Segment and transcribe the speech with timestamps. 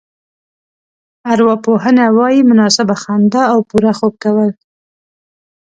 [1.31, 4.51] ارواپوهنه وايي مناسبه خندا او پوره خوب کول.